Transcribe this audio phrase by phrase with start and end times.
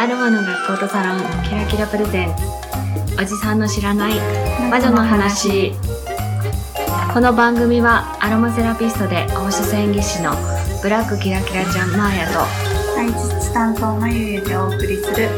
[0.00, 2.28] あるもの学校とサロンキラキラプレゼン。
[2.28, 4.14] ツおじさんの知らない
[4.70, 5.72] 魔女の話。
[7.12, 10.30] この番組はアロマセラピストで放射線技師の
[10.82, 12.34] ブラックキラキラちゃんマーヤと
[12.94, 13.08] 体
[13.40, 15.28] 質担当のゆゆでお送りする。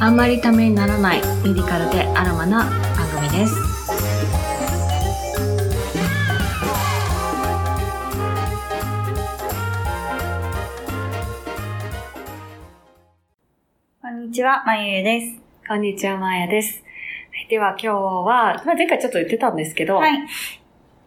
[0.00, 2.64] あんまりためにならないメディカルでアロマな
[2.96, 3.69] 番組です
[14.40, 15.38] ちは、まゆゆです。
[15.68, 16.82] こんにちはマーヤです
[17.30, 20.26] はいでは今日は、まあ、前回ちょっと言ってたんですけど、はい。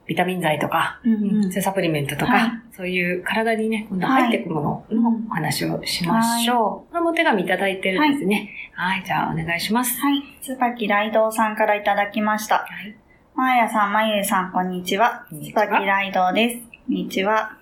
[0.06, 6.92] ビタミン剤とか、うんうんサプリメントとか、はいそういう体にね、今度入っていくもののお話をしましょう。
[6.92, 8.52] これもお手紙いただいてるんですね。
[8.74, 10.00] はい、じゃあお願いします。
[10.00, 10.22] はい。
[10.44, 12.58] 椿雷道さんからいただきました。
[12.58, 12.96] はい。
[13.34, 15.26] まーやさん、まゆゆさん、こんにちは。
[15.32, 16.58] 椿雷道です。
[16.58, 17.58] こんにちは。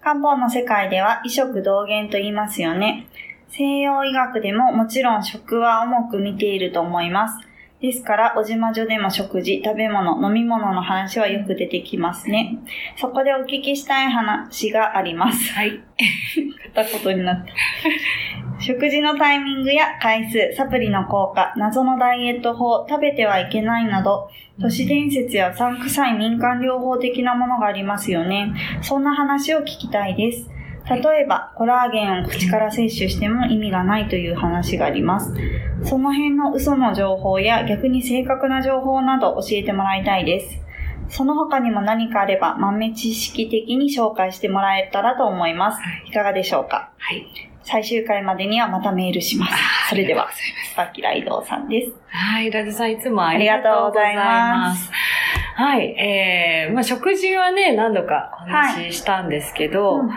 [0.00, 3.08] 漢方の世界では異食同源と言いますよね。
[3.48, 7.46] 西洋医学でももちろん食は重く見ていると思います。
[7.80, 12.58] ですから、おじまじょでも食事、食べ物、飲み物の話はよく出てきますね。
[12.96, 15.52] そこでお聞きしたい話があります。
[15.52, 15.80] はい。
[16.74, 17.52] 片言になった。
[18.58, 28.54] 食事のタイミングや回数、サプリの効果、謎のダイエット法、食べてはいけないなど、都市伝説や産臭い民間療法的なものがありますよね。
[28.80, 30.50] そんな話を聞きたいです。
[30.88, 35.34] 例えば、コラーゲンを口から摂取しても意味がないという話があります。
[35.82, 40.62] その辺の嘘の情報や逆に正確な情報など教えてもらいたいです。
[41.08, 45.82] その他にも何かあれば豆知識的に紹介してもらえたらと思います。
[46.06, 46.90] いかがでしょうか？
[46.98, 47.26] はい。
[47.62, 49.54] 最終回までにはまたメールします。
[49.88, 51.92] それではありがとうございます、スパキライドウさんです。
[52.10, 54.90] はい、ラズさんいつもありがとうございます。
[55.56, 60.10] はい、えー、まあ食事はね、何度かお話ししたんですけど、うん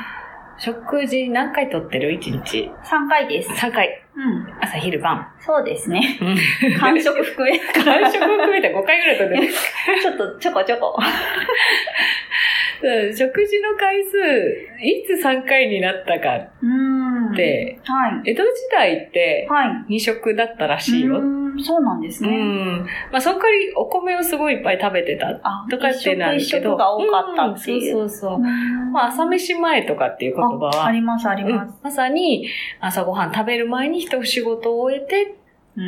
[0.60, 2.70] 食事何回とってる ?1 日。
[2.84, 3.50] 3回です。
[3.50, 4.04] 3回。
[4.14, 4.46] うん。
[4.62, 5.32] 朝、昼、晩。
[5.40, 6.20] そうですね。
[6.22, 6.38] うん
[6.80, 7.58] 完食含め。
[7.82, 9.48] 完食含めて5回ぐらいとってる。
[10.02, 11.00] ちょっとちょこちょこ。
[12.82, 14.18] うん食事の回数、
[14.82, 17.34] いつ3回になったかうーん。
[17.36, 18.30] で、はい。
[18.32, 19.96] 江戸時代ってはい。
[19.96, 21.18] 2食だったらしいよ。
[21.18, 22.38] うーんそうなんですうね。
[22.38, 22.86] ん。
[23.12, 26.78] まあ、その代わりお米をすごいいっぱい食べてたあ、とかってなる一食けど。
[26.78, 27.98] が多かったっていう。
[28.00, 28.40] うんそうそうそう。
[28.40, 31.80] うまあ、朝飯前とかっていう言葉は、ああります、ありうんます。
[31.84, 32.48] まさに
[32.80, 35.36] 朝ごはん食べる前に一仕事を終えて、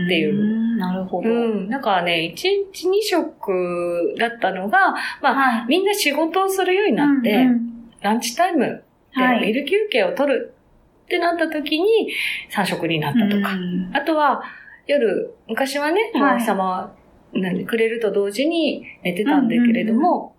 [0.05, 0.77] っていう。
[0.77, 1.29] なるほど。
[1.29, 1.69] うん。
[1.69, 2.35] だからね、1
[2.73, 5.65] 日2食だったのが、まあ、はい。
[5.67, 7.91] みんな仕事をするようになって、うんうん。
[8.01, 8.83] ランチタイム
[9.15, 9.47] ではい。
[9.47, 10.53] ミル休憩を取る
[11.05, 12.11] ってなった時に
[12.51, 13.53] 3食になったとか。
[13.53, 13.91] うん。
[13.93, 14.41] あとは、
[14.87, 16.35] 夜、昔はね、はい。
[16.35, 16.91] お日様は、
[17.33, 20.35] 何くれると同時に寝てたんだけれども、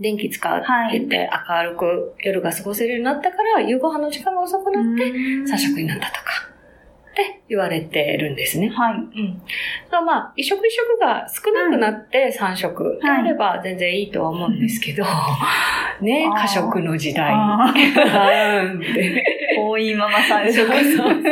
[0.00, 5.44] 電気使ってて明るく夜が過ごせるようになったから、夕ご飯の時間が遅くなって、うん。
[5.44, 6.48] 3食になったとか、
[7.12, 8.68] って言われてるんですね。
[8.70, 8.94] はい。
[8.94, 9.42] うん。
[10.06, 15.04] まあ、一食一食が少なくなって3食であれば全然いいとは思うんですけど、
[16.00, 17.32] ねあー過食の時代。
[19.56, 20.56] 多 いまま3食。
[20.56, 21.30] そうそうそ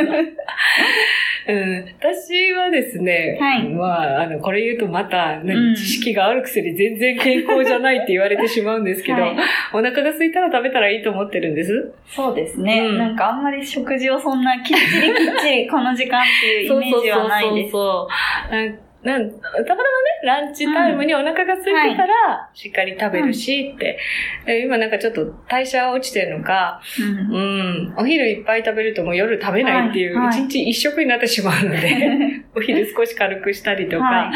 [1.53, 3.69] ううん、私はですね、はい。
[3.69, 5.75] まあ、あの、これ言うとまた、ねうん。
[5.75, 9.37] 知識があるくせに全然健康じゃないって言われてしまうんですけど、はい。
[9.73, 11.93] お腹が空いたら食べたらいいと思ってるんです？
[12.07, 12.97] そうですね、うん。
[12.97, 17.71] なんかあんまり食事をそんなきっちりきっちりこの時間っていうイメージはないです。
[17.71, 18.07] そ
[18.51, 19.83] うなんなんたまたまね、
[20.23, 23.97] ランチタイムにお腹が空いてたら、しっかり食べるしって、
[24.45, 27.35] で今なんかちょっと代謝落ちてるのか、うん。
[27.35, 30.27] うん、お昼いっぱい食べるともう夜食べないっていう、はい。
[30.27, 30.45] はい。
[30.45, 34.31] 一日一食になってしまうので、 お昼少し軽くしたりとか、はい。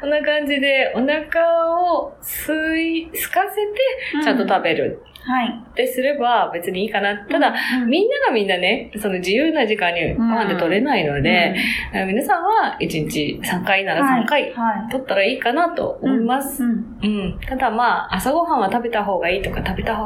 [0.00, 5.64] こんな感じでお腹を吸い、空かせて、ちゃんと食べるはい。
[5.70, 7.16] ってすれば別にいいかな。
[7.26, 11.54] ただ、うん、みんながみんなね、その自由な時間にご飯で取れないので、
[11.94, 14.90] え皆さんは1日3回なら3回はい。
[14.90, 16.62] 取ったらいいかなと思います。
[16.62, 16.70] うん
[17.02, 17.40] うん。
[17.40, 19.96] ただまあ、朝ごはんは食べた方がいいとか、食べた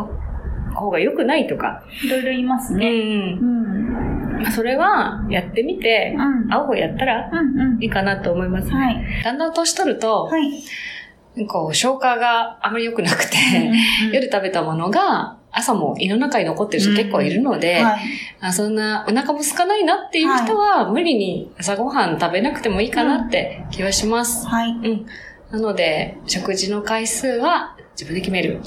[0.75, 2.89] 方が良くないとか、いろいろ言いますうね。
[2.89, 3.39] ん。
[3.39, 4.53] うん。
[4.53, 6.53] それはやってみて、うん。
[6.53, 7.83] 青をやったらうんうん。
[7.83, 8.75] いいかなと思います、ね。
[8.75, 9.23] はい。
[9.25, 10.63] だんだん年取ると、はい。
[11.47, 18.01] こう消化があまり良くなくて、うん夜食べたものが朝も胃の中に残ってる人結構いるので、はい。
[18.41, 24.47] あそんなお腹も空かないなっていう人は、無理に朝ごはん食べなくてもいいかなって気はします。
[24.47, 24.71] はい。
[24.71, 25.07] うん。
[25.51, 28.55] なので、食事の回数は自分で決める。
[28.55, 28.59] う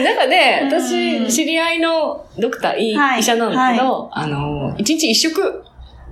[0.00, 5.62] ん、なんかね、うん私、知り合いのドクター、いはい医者なんだけど、あの、一日一食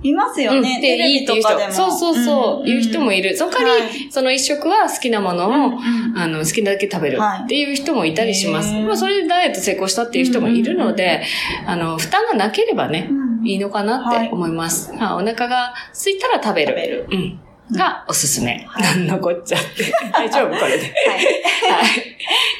[0.09, 0.75] いますよね。
[0.75, 1.71] うんで、いいっていう人ビとかでも。
[1.71, 3.35] そうそうそう、いう人もいる。
[3.35, 5.79] その代わり、はその一食は好きなものを、
[6.15, 8.73] あの、好きなだけ食べるはいっていう人もいたりします。
[8.73, 11.23] まあ、それでダイエット成功したっていう人もいるので、
[11.65, 14.91] あの、負担がなければね、うんいいのかなって思います。
[14.93, 16.67] まあ、お腹が空いたら食べる。
[16.69, 17.39] 食べるうん。
[17.71, 18.65] がおすすめ。
[18.67, 19.91] はいなんのこっちゃって。
[20.13, 20.83] 大丈夫これで。
[20.83, 21.17] はい。
[21.17, 22.15] はい。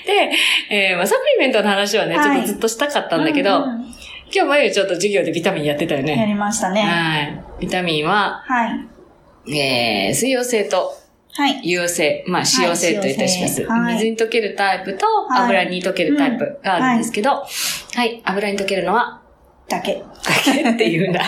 [0.05, 0.31] で、
[0.69, 3.84] えーまあ、サプリメントの話はね、はいちょっとずっとしたかったんだけど、うんうん
[4.33, 6.25] 今日まゆちょっと授業でビタミンやってたよやね。
[6.27, 6.81] りましたね。
[6.81, 7.43] はい。
[7.61, 8.67] ビタミンは、は
[9.47, 9.55] い。
[9.57, 10.93] えー、水溶性と
[11.37, 11.61] はい。
[11.63, 13.65] 硫黄性、まあ、脂溶性といたします。
[13.65, 17.45] はい水に溶けるタイプとはい油に溶けるタイプがあるんですけど、は
[18.05, 19.21] い、油に溶けるのは、
[19.67, 19.95] だけ。
[19.95, 20.03] だ
[20.43, 21.21] けっていう んだ。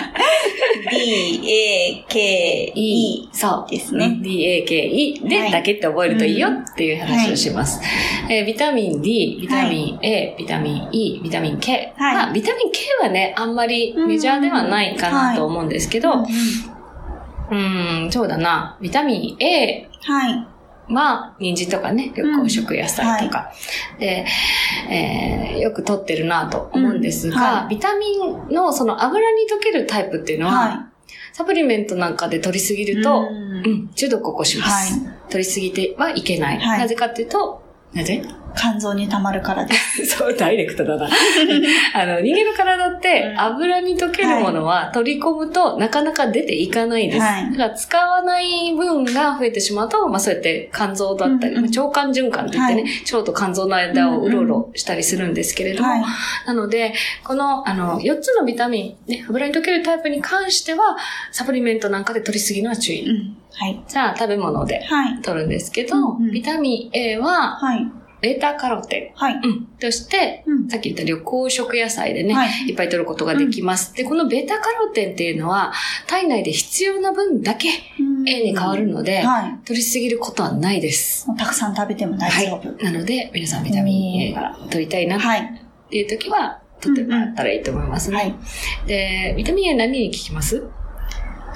[0.91, 3.71] D, A, K, E そう。
[3.71, 4.19] ですね。
[4.21, 7.81] DAKE で、はいだけって覚えるといいよっていう話をします。
[8.29, 11.93] えービタミン D、ビタミン A、ビタミン E、ビタミン K。
[11.97, 16.13] はいまあ、ビタミン K はね、あんまりメジャーではないかなと思うんですけど、
[17.49, 18.77] うん、そうだな。
[18.81, 20.47] ビタミン A はい。
[20.89, 23.51] は、人参とかね、緑黄色野菜とか、
[23.99, 24.25] で、
[24.89, 27.41] えーよく取ってるなと思うんですが、うん。
[27.63, 30.87] はビタミンのその油に溶けるタイプっていうのは、は
[31.33, 32.85] サプリメントなんかで取りすぎい。
[32.85, 33.27] ると、うん。
[33.27, 34.99] うん、中毒を起こします。
[35.05, 36.59] は取りすぎてはいけない。
[36.59, 36.79] はい。
[36.79, 37.61] なぜかっていうと、
[37.93, 38.23] なぜ？
[38.57, 40.05] 肝臓に溜まるからです。
[40.17, 41.07] そう、ダイレクトだな。
[41.93, 47.19] あの、人間の体ってうん油に溶けるものは取り込むとなかなか出ていかないです。
[47.19, 56.01] はいだから使わない分が増えてしまうと、まあそうやって肝臓だったり、うんうんまあ腸管循環って言ってね、は腸と肝臓の間をうろうろしたりするんですけれども、はい。
[56.47, 56.93] なので、
[57.23, 60.97] この、あの、4つのビタミン、ね、油に溶けるタイプに関しては、
[61.31, 63.09] サプリメントなんかで取りすぎのは注意。
[63.09, 63.37] うん。
[63.53, 63.81] はい。
[63.87, 65.21] じゃあ、食べ物ではい。
[65.21, 67.87] 取るんですけど、うんうんビタミン A は、はい。
[68.19, 69.35] ベータカロテはい。
[69.35, 70.67] ン、うん、として、うん。
[70.69, 73.93] さっき言った緑黄色野菜でね、はいい、っぱい取ることができます。
[73.93, 75.71] で、このベータカロテンっていうのは、
[76.07, 77.69] 体内で必要な分だけ
[78.27, 79.59] A に変わるので、はい。
[79.65, 81.27] 取りすぎることはないです。
[81.37, 82.83] たくさん食べても大丈夫。
[82.83, 85.61] なので、皆さんビタミン A が取りたいなっはい。
[85.89, 88.17] ていう時は、取ってもらったらいいと思いますね。
[88.17, 88.35] はい。
[88.87, 90.63] で、ビタミン A 何に効きます？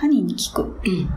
[0.01, 0.79] 何に効く？
[0.85, 1.09] うん。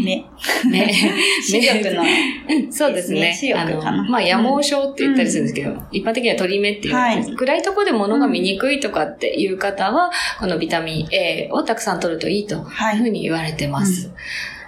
[0.00, 0.24] 目。
[0.70, 0.94] ね。
[1.42, 2.02] 視力の。
[2.02, 3.32] うん、そうですね。
[3.32, 14.10] 視あ力かなの、まあ、夜盲症って言ったりするんですけど、一般的には鳥目っていう、はい暗いところで物が見にくいとかっていう方は、このビタミン A をたくさん取るといいとはいいうふうに言われてます。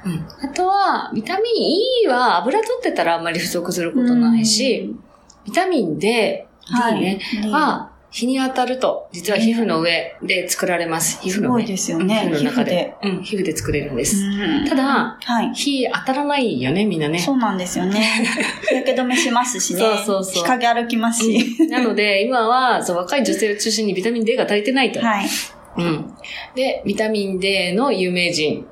[0.04, 0.26] うん。
[0.42, 4.94] あとは、ビタミン E は油取ってたらあんまり不足することないし、
[5.44, 11.20] ビタミン D、D ね、はいは、日に当たると、実は皮膚の上で作られます。
[11.20, 11.62] 皮膚の上。
[11.62, 13.16] すごいですよねうん皮膚の中で皮膚で。
[13.16, 14.24] うん、皮膚で作れるんです。
[14.24, 15.52] うんただ、はい。
[15.52, 17.18] 火当たらないよね、みんなね。
[17.18, 18.00] そうなんですよね。
[18.70, 19.80] 日焼け止めしますしね。
[19.80, 21.56] そうそうそう日陰歩きますし。
[21.58, 25.00] うんなので、今は、そう、若い女性を中心にビタミン D が足りてないと。
[25.00, 25.26] はい。
[25.78, 26.14] うん。
[26.54, 28.64] で、ビタミン D の有名人。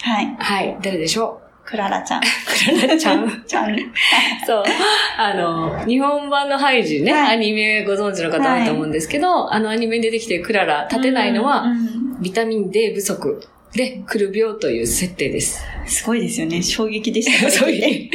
[0.00, 0.36] はい。
[0.38, 0.78] はい。
[0.80, 2.20] 誰でしょクララちゃん。
[2.20, 2.22] う
[2.74, 3.42] クララちゃん。
[3.46, 3.76] ちゃん。
[4.46, 4.64] そう。
[5.16, 13.42] あの、日本版のハイジね、はいアニメご存知の方多いと思うんですけど、あのアニメに出てきてるクララ、立てないのは、うんビタミン D 不足
[13.74, 15.62] で来る病という設定です。
[15.86, 16.62] すごいですよね。
[16.62, 17.48] 衝撃でした。
[17.50, 18.10] そういう。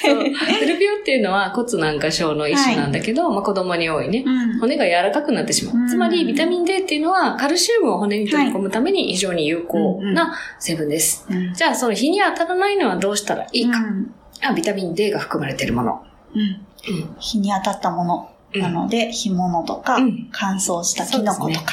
[0.00, 0.24] そう。
[0.24, 4.24] 来る病っていうのは骨軟化症の一種なんだけど、まあ子供に多いね。
[4.26, 4.58] うん。
[4.60, 5.76] 骨が柔らかくなってしまう。
[5.76, 11.26] うんつまり、ビタミン D っていうのは、カルシウムを骨に取り込むために非常に有効な成分です。
[11.28, 11.52] うん。
[11.52, 13.78] じゃあ、その日に当たらないのはどうしたらいいか。
[13.78, 14.14] うん
[14.44, 16.02] あビタミン D が含まれているもの。
[16.34, 16.40] うん。
[16.40, 17.16] うん。
[17.20, 21.66] 日に当たったものうんなので、干物とかうん、乾燥したキノコとか。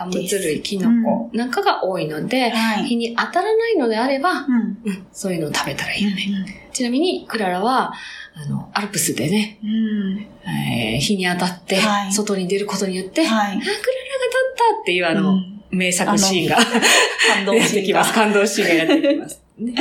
[0.00, 2.84] 乾物類、キノコなんかが多いので、はい。
[2.84, 4.78] 日に当たらないのであれば、うん。
[4.84, 6.70] うん、そういうのを食べたらいいよね。
[6.72, 7.92] ちなみに、クララは、
[8.34, 10.26] あの、アルプスでね、うん。
[10.48, 13.56] えー日に当たっては、い外に出ることによって、あ、クララがはい。
[13.58, 13.76] 立っ
[14.74, 18.12] たっていうあの、うん名作シーンが感動やってシーンがきます。
[18.12, 19.40] 感動シーンがやってきます。
[19.56, 19.74] ね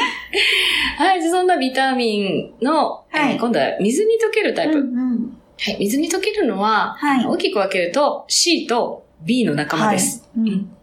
[0.98, 4.78] はい、そんなビタミンの、はいえー今度は水に溶けるタイプ。
[4.78, 10.30] うんうんはい、水に溶けるのは、はい大きく分けると C と B の仲間です。
[10.38, 10.76] はいうん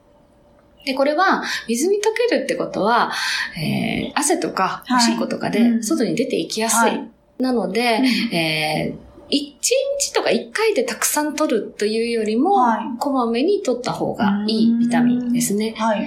[0.85, 3.11] で、これは、水に溶けるってことは、
[3.61, 6.79] えー汗とか、はいおしっことかで、うん外に出ていきやすい。
[6.79, 8.01] はいなので、
[8.33, 9.33] えー1
[9.99, 15.75] 日とか1回でたくさん取るというよりも、はいこまめに取った方がいいビタミンですね。
[15.77, 16.07] はい。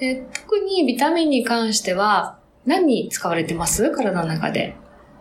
[0.00, 3.88] で特にビタミンに関しては、何に使われてます？
[3.92, 4.74] 体の中で。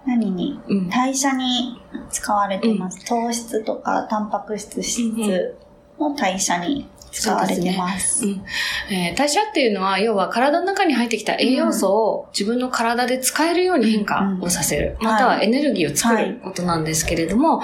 [0.07, 0.59] 何に？
[0.67, 0.89] うん。
[0.89, 3.05] 代謝に使われてます。
[3.05, 5.55] 糖質とか、タンパク質、脂質
[5.99, 8.25] の代謝に使われてます。
[8.25, 8.43] うん
[8.91, 14.97] えー代謝っていうのは、要は体の中に入ってきた栄養素を自分の体で使えるように変化をさせる。
[14.99, 17.61] うんまたはエネルギーを作はいることなんですけれども、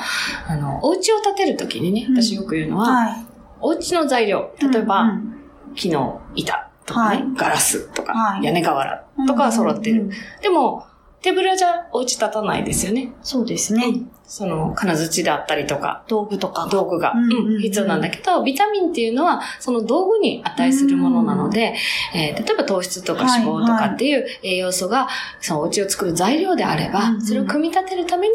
[0.47, 3.25] あの、お家を建てるときにね、うん私よく言うのは、はい。
[3.61, 5.29] お家の材料、例えば、うん
[5.75, 10.01] 木の板とかね、はいガラスとか、はい屋根瓦とかは揃ってる。
[10.03, 10.85] うんうんでも、
[11.21, 13.13] 手ぶらじゃお家立たないですよね。
[13.21, 13.85] そうですね。
[14.33, 16.71] その、金槌であったりとか、道具とかが。
[16.71, 21.75] 道具が、うん必要なんだけど、ビタミンっていうのは、その道具に値するものなので、
[22.15, 25.07] えー例えば糖質とか脂肪とかっていう栄養素が、
[25.39, 28.33] そのお家を作る材料であれば、それを組み立てるために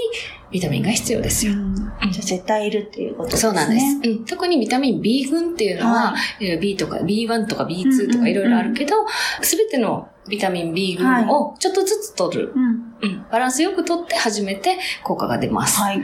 [0.53, 1.55] ビタミンが必要ですよ。
[1.55, 3.41] うんじゃあ絶対いるっていうことですね。
[3.41, 4.09] そうなんです。
[4.09, 6.15] うん、特にビタミン B 群っていうのは、は
[6.61, 8.95] B とか B1 とか B2 とかいろいろあるけど、
[9.43, 12.53] すべ、てのビタミン B 群をちょっとずつ取る。
[12.55, 12.88] うん。
[13.01, 15.81] うん、バランスよく取って初めて効果が出ます。
[15.81, 16.01] はい。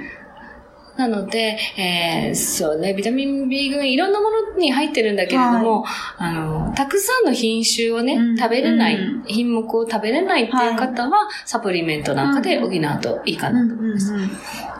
[0.96, 5.84] なので、えーそうね、ビタミン B 群いろんなものに入ってるんだけれども、
[6.18, 14.12] あの、たくさんの品種をね、うん食べれない、うん品目を食べれないっていう方は、サプリメントなんかで補うといいかなと思います。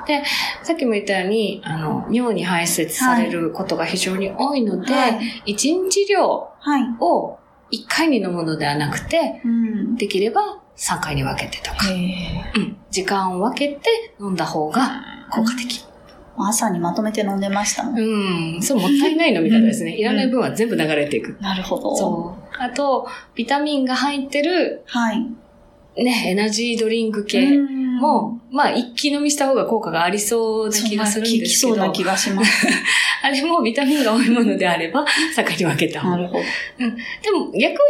[0.07, 0.23] で、
[0.63, 6.83] さっきも言ったように、あの、尿に排泄されることが非常に多いので、はい一日量はい。
[7.01, 7.39] を
[7.73, 9.97] 1回に飲むのではなくて、うん。
[9.97, 15.81] できれば3回に分けてとか、へうん、時間を分けて飲んだ方が効果的。
[15.81, 15.95] ー
[16.37, 17.99] 朝にまとめて飲んでましたもん。
[17.99, 19.93] うん、そう、もったいない飲み方ですね。
[19.93, 21.37] うんいらない分は全部流れていく。
[21.41, 21.95] なるほど。
[21.97, 22.63] そう。
[22.63, 25.27] あと、ビタミンが入ってる、はい。
[25.97, 27.85] ね、エナジードリンク系うん。
[27.95, 32.67] も、まあ、一気飲みした方が効果がありそうな気がするんですけど、そうな気がします。
[33.23, 36.17] あれもビタミンが多いものであれば、盛り分けた方が。
[36.17, 36.41] なるほど。
[36.79, 37.81] でも、逆を言うとね、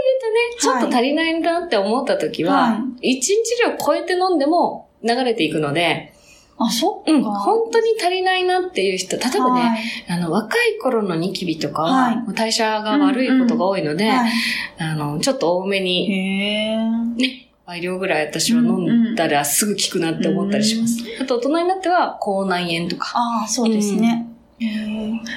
[0.60, 6.12] ちょっと足りないんだって思った時は、は一日量超えて飲んでも流れていくので、
[6.56, 7.12] あ、そっか。
[7.12, 9.80] うん、本当に足りないなっていう人、例えばね、はい。
[10.08, 12.34] あの、若い頃のニキビとかは、はい。
[12.34, 14.30] 代謝が悪いことが多いので、はい。
[14.78, 16.08] あの、ちょっと多めに、
[17.16, 20.98] ね、倍量ぐらい私は飲んだらすぐ効くなって思ったりします。
[21.20, 23.12] あと、大人になっては、口内炎とか。
[23.14, 24.28] ああ、そうですね。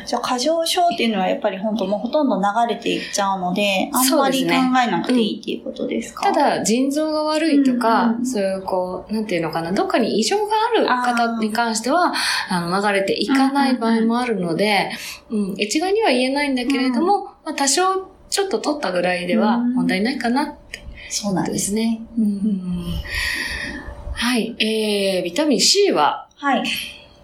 [0.06, 12.14] じゃあ、過剰症っていうのはやっぱり本当もうほとんど流れていっちゃうので、あんまり考えなくていいっていうことですか、ただ、腎臓が悪いとか、うんうんそういう、こう、なんていうのかな、どっかに異常がある方に関しては、
[12.50, 14.92] あの、流れていかない場合もあるので、
[15.30, 19.74] うん、一概には言えないんだけれども、まあ、多少、ちょっと取ったぐらいではうん。
[19.74, 20.67] 問題ないかなって
[21.10, 21.54] そうなんで。
[21.54, 22.02] ですすね。
[22.18, 23.02] うん
[24.14, 24.56] はい。
[24.60, 26.64] えー、ビタミン C は、はい。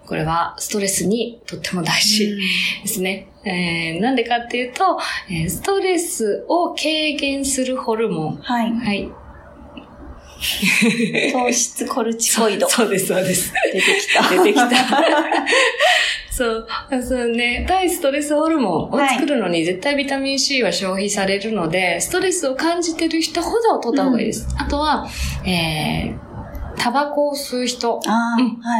[0.05, 2.35] これはストレスにとっても大事
[2.83, 3.29] ですね。
[3.45, 4.99] えー、なんでかっていうと、
[5.29, 8.35] えーストレスを軽減するホルモン。
[8.37, 8.71] はい。
[8.71, 9.11] はい。
[11.31, 12.69] 糖質コルチコイド。
[12.69, 13.53] そうです、そうです。
[13.71, 14.29] 出てきた。
[14.29, 14.67] 出てきた。
[16.35, 16.67] そう。
[17.03, 17.63] そうね。
[17.67, 24.47] 対ストレスホルモンを作るのに絶対ビタミン C は消費されるので、ストレスを感じてる人ほど取った方がいいです。
[24.57, 25.07] あとは、
[25.45, 27.99] えー、タバコを吸う人。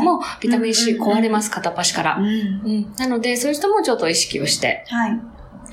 [0.03, 2.21] もビタミン C うんうんうん壊れます、片っ端からう。
[2.21, 2.25] ん。
[2.25, 2.93] うん。
[2.97, 5.19] なので、そういう人もちょっと意識をしてはい。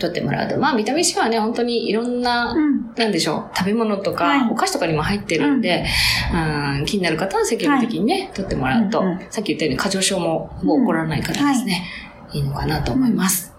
[0.01, 0.59] 取ってもらうと。
[0.59, 2.93] まあ、ビタミン C はね、本当にいろんな、うん。
[2.97, 4.51] なんでしょう、食べ物とか、はい。
[4.51, 5.85] お菓子とかにも入ってるんで、
[6.33, 11.87] うん、気になる方は積極的にね、取ってもらうと、うんうんさっき言ったように過剰症ももう起こらないからですね、
[12.33, 13.53] い、いのかなと思います。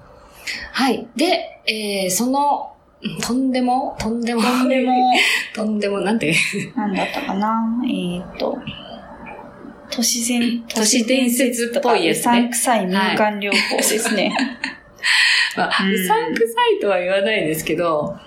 [0.72, 1.08] はい。
[1.16, 2.68] で、えー、その、
[3.04, 4.94] うんとんでも、とんでも、とんでも、
[5.56, 6.36] とんでも、なんて、
[6.76, 7.82] なんだったかな？
[7.84, 8.58] えーっと、
[9.90, 12.22] 都市伝、都市伝説っぽいやつね。
[12.22, 14.32] うさんくさい民間療法ですね。
[15.58, 15.72] まあ、う
[16.08, 18.18] さんくさいとは言わないですけど、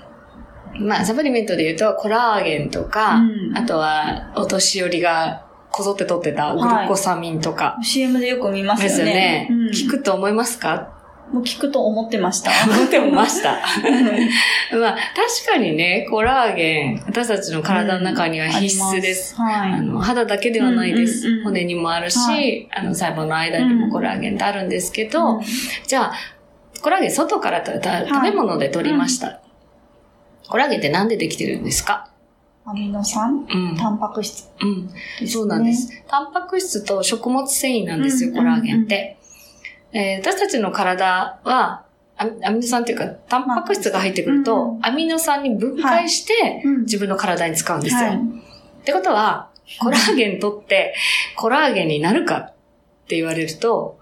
[0.79, 9.49] まあ、サプリメントで言うと、コラーゲンとか、うんあとは、お年寄りがこぞって取ってたグルコサミンとか、CM でよく見ますですよよねね。。
[9.51, 10.95] うん聞くと思いますか？
[11.33, 12.51] もう聞くと思ってました。
[12.71, 13.53] 思ってました。
[14.77, 14.97] まあ、
[15.47, 19.35] 確かにね、コラーゲン、私たちの体の中には必須です。
[19.35, 19.73] はい。
[19.73, 25.43] あの肌だけではないです、うんうんうん骨にもあるし、はいあの細胞の間にもコラーゲンってあるんですけど、うん
[25.87, 26.13] じゃあ、
[26.85, 27.81] コラーゲン外から食
[28.23, 29.41] べ物で取りました、
[30.51, 32.11] コラーゲンってなんでできてるんですか？
[32.67, 33.47] アミノ酸？
[33.51, 33.75] うん。
[33.75, 34.51] タンパク質？
[34.61, 35.27] うん。
[35.27, 35.91] そうなんです。
[36.07, 39.17] タンパク質と食物繊維なんですよ、うんコラーゲンって。
[39.95, 41.87] えー私たちの体は、
[42.19, 46.81] アミノ酸っていうか、タンパク質が入ってくるうと、アミノ酸に分解して、うん。
[46.83, 48.01] 自分の体に使うんですよ。
[48.03, 49.49] はいってことは、
[49.81, 50.95] コラーゲン取って、
[51.35, 52.55] コラーゲンになるかっ
[53.09, 53.99] て言われると、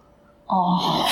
[0.54, 1.08] ああ。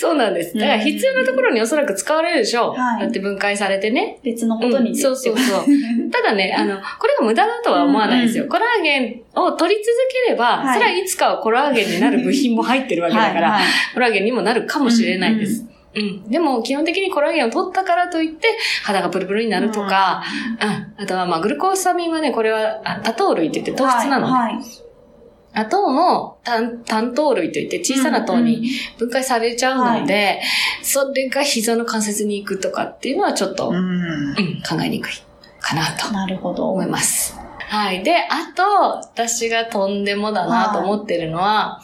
[0.00, 0.54] そうなんです。
[0.58, 2.80] だから必要なところにおそらく使われるでしょう。
[2.80, 4.18] はいだって分解されてね。
[4.24, 5.64] 別のことに、うんそうそうそう。
[6.10, 8.44] ただね、あの、これが無駄だとは思わないですよ。
[8.44, 9.94] うんコラーゲンを取り続
[10.26, 15.66] ければ、はいそれはいつかはコラーゲンになる部品も入ってるわけだから、はいはいコラーゲンにもなるかもしれないです。
[15.94, 18.48] うん、でも、基本的にコラーゲンを取ったからといって、
[18.84, 20.22] 肌がプルプルになるとか、
[20.60, 24.32] うん、あとは、まあ、グルコーサミンはね、これは、あ多糖類って言って糖質なのね。
[24.32, 24.87] はいはい。
[25.58, 30.40] あ糖も単単糖類といって小さな糖に分解されちゃうので、
[30.82, 33.76] それが膝の関節に行くとかっていうのはちょっと、うん。
[33.76, 35.12] うん考えにくい
[35.60, 36.70] かなとなるほど。
[36.70, 37.36] 思います。
[37.58, 38.02] はい。
[38.02, 41.80] で、あと、私がとんでもだなと思ってるのは、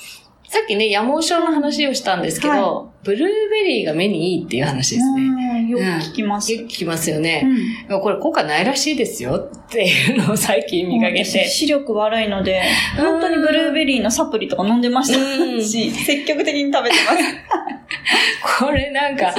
[0.48, 5.22] さっきね、山毛症の話をしたんですけど、ブルーベリーが目にいいっていう話ですね。
[5.22, 5.68] うん。
[5.68, 6.52] よく聞きます。
[6.52, 7.42] よく聞きますようね。
[7.42, 7.86] ん。
[7.86, 11.48] でもこれ効果ないらしいですよっていうのを最近見かけ私て。
[11.48, 12.62] 視力悪いので、
[12.96, 18.58] 本当にブルーベリーのサプリとか飲んでましうんたし、積極的に食べてます。
[18.64, 19.34] これなんか、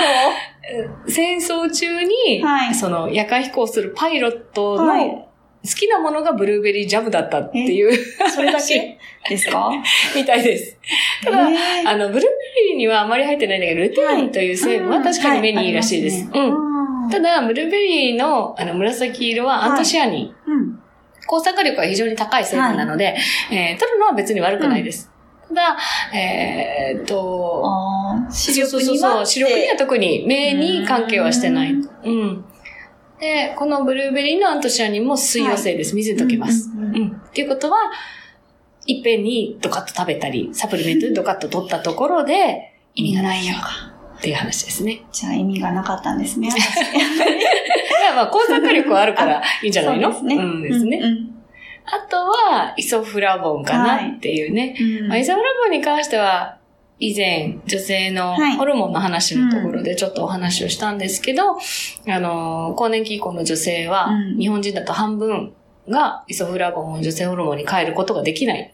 [1.07, 5.25] 戦争中に、はいその夜間飛行するパイロットはいの
[5.65, 7.93] 好きなものがブルーベリージャムだったっていう
[8.29, 8.98] それだけ？
[9.29, 9.72] ですか？
[10.15, 10.77] みたいです。
[11.24, 12.29] ただ、えーあの、ブルーベ
[12.69, 16.29] リーにはあまり入ってないんだけど、ルテインという成分は確かに目にいいらしいです。
[16.29, 17.10] はいうん。
[17.10, 20.51] ただ、ブルーベリーのあの紫色はアントシアニン。
[20.51, 20.79] うん。
[21.27, 23.15] 抗酸化力が非常に高い成分なので、
[23.51, 25.12] えー取るのは別に悪くないです。
[25.48, 25.77] ただ、
[26.13, 27.63] えーっと、
[28.31, 31.72] 視力にはそうそうそう、視力には特に目に関係はしてない。
[31.72, 32.45] ううん。
[33.19, 35.95] で、このブルーベリーのアントシアニンも水溶性です。
[35.95, 36.69] 水に溶けます。
[36.69, 37.07] うんうんうんうん。
[37.12, 37.77] っていうことは、
[38.88, 43.55] いっぺんにドカッと食べたり、サプリメントでドカッと取ったところで意味がないよ
[44.17, 45.01] っていう話ですね。
[45.12, 46.50] じゃあ意味がなかったんですね。
[46.50, 50.12] いや、 まあ、抗酸化力はあるからいいんじゃないの？
[50.13, 50.36] そうですね。
[50.36, 50.98] うんですね。
[50.98, 51.31] うん
[51.88, 54.75] あとは、イソフラボンかなっていうね。
[54.79, 56.54] うんまあ、イソフラボンに関しては、
[57.00, 61.58] 以前、女性のはいホルモンの話のところでちょっとお話をしたんですけど、
[62.08, 65.54] あの、更年期以降の女性は、うん日本人だと半分
[65.90, 68.74] がイソフラボンを女性ホルモンに変えることができない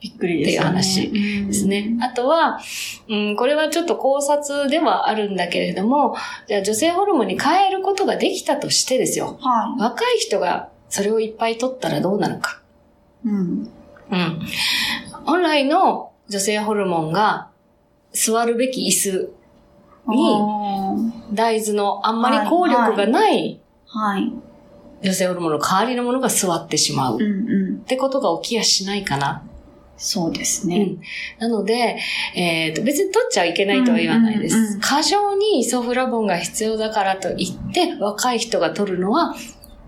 [0.00, 0.80] びっくりですよね。
[0.80, 1.96] っていう話ですね。
[2.00, 2.60] あとは、
[3.08, 6.16] うん、これはちょっと考察ではあるんだけれども、
[6.46, 9.38] じゃあ女性ホルモンに変えることができたとしてですよ。
[9.40, 12.60] は若い人がそれをいっぱい取ったらどうなるか。
[13.24, 13.28] い。
[13.28, 13.70] うん。
[14.10, 14.40] うん。
[15.24, 17.48] 本来の女性ホルモンが
[18.12, 19.32] 座るべき椅子
[20.08, 20.96] にあ
[21.32, 24.32] 大豆のあんまり効力がないーはい。
[25.02, 27.18] 女性ホルモンの代わりのものが座ってしまうっ。
[27.86, 29.42] てことが起きやしないかな。
[29.96, 30.96] そうですね。
[31.40, 31.48] うん。
[31.50, 31.98] なので、
[32.34, 34.78] えっ、と、別に取っちゃいけないとは言わないです。
[34.80, 39.34] 過剰にイソフラボンが必要だからといって、若い人が取るのは、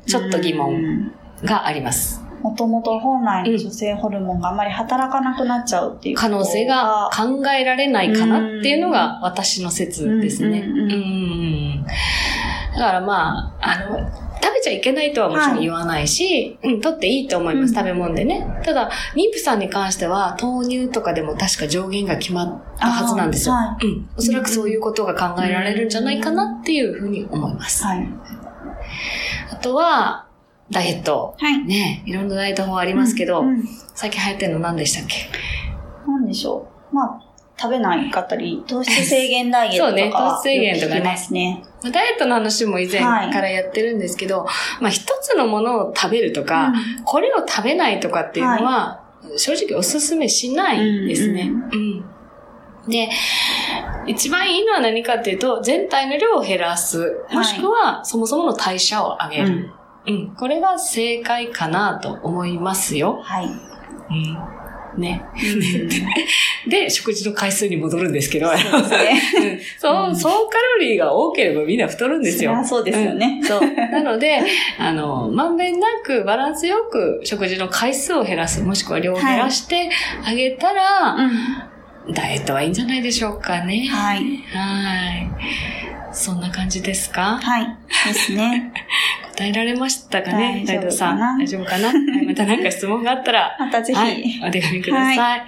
[0.07, 1.13] ちょっと疑問
[1.45, 2.30] があります。
[2.43, 10.67] もともと本来の女性ホルモンがあまり働かなくなっちゃうっていう可能性が考えられないかなっていうのが私の説ですね。
[12.75, 18.61] だからまあ、あの、食べちゃいけないとはもちろん言わないし、うん、取っていいと思います、うん食べ物でね。
[18.65, 23.55] ただ、妊婦さんに関しては、豆乳とかでも確か上限が決まったはずなんですよ。
[23.55, 24.09] あーうん。
[24.17, 27.85] おそらくそういうことが考えられるんじゃないかなっていうふうに思います。
[27.85, 28.09] はい。
[29.53, 30.27] あとは、
[30.71, 31.35] ダイエット。
[31.39, 31.65] はい。
[31.65, 35.29] ね、いろんなダイエット法ありますけど、うんうん最近流行ってるの何でしたっけ？
[36.07, 36.95] なんでしょう。
[36.95, 37.23] まあ、
[37.59, 41.63] 食べないかったり、糖質制限ダイエットとかそうね糖質制限とかねますね。
[41.83, 44.47] ダイエットの話も以前からやってるんですけど、
[44.81, 46.73] まあ一つのものを食べるとか、
[47.05, 49.05] これを食べないとかっていうのは、
[49.37, 51.51] 正直おすすめしないですね。
[51.73, 52.05] うん
[52.89, 53.11] で、
[54.07, 57.19] 一番いいのは何かっていうと、全体の量を減らす。
[57.31, 59.71] もしくは、そもそもの代謝を上げる。
[60.07, 60.35] うん。
[60.37, 63.21] これが正解かなと思いますよ。
[63.23, 63.47] はい。
[63.47, 65.01] うん。
[65.01, 65.23] ね。
[66.69, 69.61] で、食事の回数に戻るんですけど、そうですね。
[69.79, 73.47] そう、総カロリーが多ければみんな太るんですよそうですよねうん。
[73.47, 73.61] そう。
[73.93, 74.43] なので、
[74.79, 79.91] あの、まんべんなくバランスよく食事の回数を減らす、もしくは量を減らして
[80.25, 81.17] あげたら、
[82.11, 83.87] ダイエットはいいんじゃないでしょうかね。
[83.89, 84.19] はい。
[84.53, 85.31] はい。
[86.13, 87.39] そんな感じですか？
[87.41, 87.77] はい。
[88.09, 88.73] ですね。
[89.41, 90.65] 答えられましたかね？
[90.67, 91.39] 大丈夫かな？
[91.39, 91.89] 大丈夫かな？
[91.89, 93.99] はいまた何か質問があったら、 またぜひ。
[93.99, 95.41] はい、お手紙ください。
[95.41, 95.45] は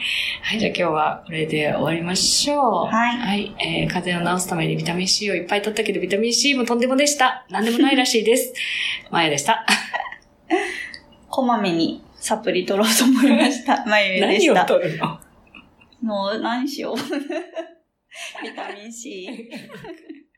[0.56, 2.86] い、じゃあ今日はこれで終わりましょう。
[2.86, 7.44] はいはい、えー、風邪を治すためにビタミン C をいっぱい取ったけど、ビタミン C もとんでもでした。
[7.50, 8.54] なんでもないらしいです。
[9.10, 9.66] マヤでした。
[11.28, 13.84] こまめにサプリ取ろうと思いました。
[13.86, 14.64] まゆゆで何をした。
[14.64, 15.18] 取るの？
[16.02, 16.96] もう何しよう。
[16.96, 19.28] ビタミン C。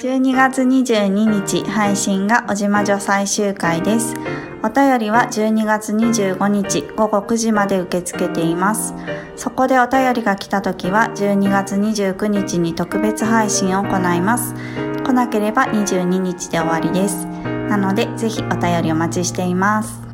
[0.00, 4.14] 12月22日配信がおじま女最終回です。
[4.62, 8.94] お便りは12月25日午後9時まで受け付けています。
[9.36, 14.54] そこでお便りが来た時は12月29日に特別配信を行います。
[15.04, 17.26] 来なければ22日で終わりです。
[17.26, 20.11] なのでぜひお便りお待ちしています。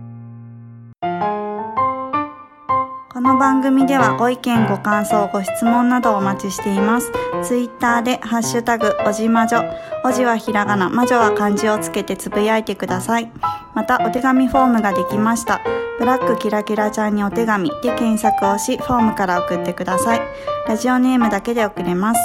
[3.18, 7.10] この番組ではご意見、ご感想、ご質問などお待ちしています。
[7.42, 9.64] ツイッターでハッシュタグ、おじまじょ。
[10.04, 13.32] おじはひらがな、魔女は漢字をつけてつぶやいてください。
[13.74, 15.60] また、お手紙フォームができました。
[15.98, 20.20] ブラックキラキラちゃんにお手紙で検索をし、フォームから送ってください。
[20.68, 22.20] ラジオネームだけで送れます。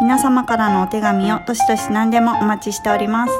[0.00, 3.32] 皆様からのお手紙をどしどし何でもお待ちしております。